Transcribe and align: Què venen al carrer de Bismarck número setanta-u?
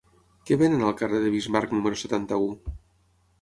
Què 0.49 0.55
venen 0.61 0.85
al 0.87 0.95
carrer 1.01 1.19
de 1.25 1.29
Bismarck 1.35 1.77
número 1.77 2.01
setanta-u? 2.05 2.49